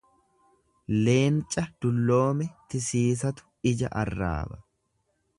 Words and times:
Leenca 1.07 1.63
dulloome 1.85 2.47
tisiisatu 2.73 3.45
ija 3.73 3.91
arraaba. 4.05 4.59